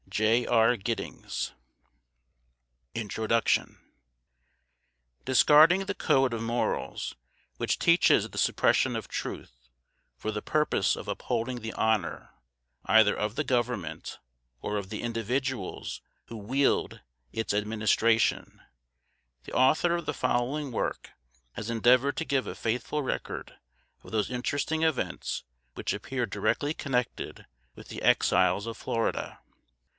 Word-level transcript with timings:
J. 0.09 0.45
R. 0.45 0.75
GIDDINGS. 0.77 1.53
INTRODUCTION. 2.95 3.79
Discarding 5.23 5.85
that 5.85 5.99
code 5.99 6.33
of 6.33 6.41
morals 6.41 7.15
which 7.57 7.79
teaches 7.79 8.29
the 8.29 8.37
suppression 8.37 8.95
of 8.97 9.07
truth, 9.07 9.69
for 10.17 10.31
the 10.31 10.41
purpose 10.41 10.95
of 10.97 11.07
upholding 11.07 11.61
the 11.61 11.71
honor, 11.73 12.31
either 12.85 13.15
of 13.15 13.35
the 13.35 13.45
Government, 13.45 14.17
or 14.59 14.75
of 14.75 14.89
the 14.89 15.01
individuals 15.01 16.01
who 16.25 16.35
wield 16.37 17.01
its 17.31 17.53
administration, 17.53 18.59
the 19.45 19.53
Author 19.53 19.95
of 19.95 20.07
the 20.07 20.13
following 20.15 20.71
work 20.71 21.11
has 21.53 21.69
endeavored 21.69 22.17
to 22.17 22.25
give 22.25 22.47
a 22.47 22.55
faithful 22.55 23.01
record 23.01 23.55
of 24.03 24.11
those 24.11 24.31
interesting 24.31 24.81
events 24.81 25.43
which 25.75 25.93
appear 25.93 26.25
directly 26.25 26.73
connected 26.73 27.45
with 27.75 27.87
the 27.87 28.01
Exiles 28.01 28.65
of 28.65 28.75
Florida. 28.75 29.39